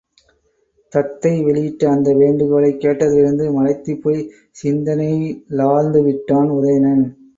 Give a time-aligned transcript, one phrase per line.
[0.93, 4.31] தத்தை வெளியிட்ட அந்த வேண்டுகோளைக் கேட்டதிலிருந்து மலைத்துப் போய்ச்
[4.63, 7.05] சிந்தனையிலாழ்ந்துவிட்டான் உதயணன்.